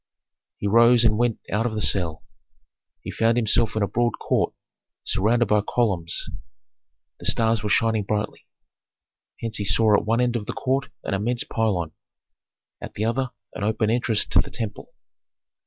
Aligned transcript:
He 0.57 0.65
rose 0.65 1.05
and 1.05 1.15
went 1.19 1.37
out 1.51 1.67
of 1.67 1.75
the 1.75 1.79
cell. 1.81 2.23
He 3.01 3.11
found 3.11 3.37
himself 3.37 3.75
in 3.75 3.83
a 3.83 3.87
broad 3.87 4.17
court 4.17 4.51
surrounded 5.03 5.45
by 5.45 5.61
columns. 5.61 6.27
The 7.19 7.27
stars 7.27 7.61
were 7.61 7.69
shining 7.69 8.05
brightly; 8.05 8.47
hence 9.41 9.57
he 9.57 9.63
saw 9.65 9.93
at 9.95 10.03
one 10.05 10.19
end 10.19 10.35
of 10.35 10.47
the 10.47 10.53
court 10.53 10.89
an 11.03 11.13
immense 11.13 11.43
pylon, 11.43 11.91
at 12.81 12.95
the 12.95 13.05
other 13.05 13.29
an 13.53 13.63
open 13.63 13.91
entrance 13.91 14.25
to 14.25 14.39
the 14.41 14.49
temple. 14.49 14.91